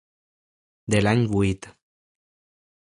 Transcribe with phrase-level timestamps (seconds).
[0.95, 1.71] De l'any vuit.